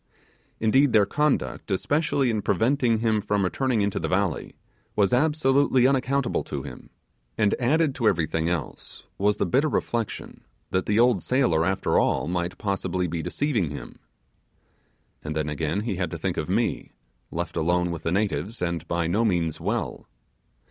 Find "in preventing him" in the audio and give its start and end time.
2.31-3.21